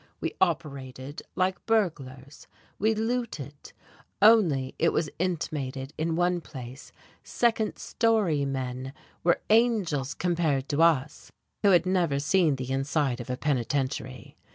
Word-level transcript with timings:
We 0.19 0.33
"operated," 0.41 1.21
like 1.35 1.63
burglars; 1.67 2.47
we 2.79 2.95
"looted": 2.95 3.71
only, 4.19 4.73
it 4.79 4.91
was 4.91 5.11
intimated 5.19 5.93
in 5.95 6.15
one 6.15 6.41
place, 6.41 6.91
"second 7.23 7.77
story 7.77 8.43
men" 8.43 8.93
were 9.23 9.41
angels 9.51 10.15
compared 10.15 10.67
to 10.69 10.81
us, 10.81 11.31
who 11.61 11.69
had 11.69 11.85
never 11.85 12.17
seen 12.17 12.55
the 12.55 12.71
inside 12.71 13.21
of 13.21 13.29
a 13.29 13.37
penitentiary. 13.37 14.35